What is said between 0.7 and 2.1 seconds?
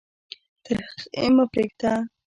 هغې مه پرېږده.